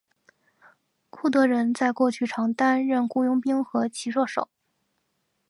[1.11, 4.49] 库德人在过去常担任雇佣兵和骑射手。